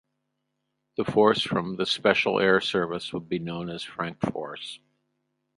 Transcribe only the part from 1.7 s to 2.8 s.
the Special Air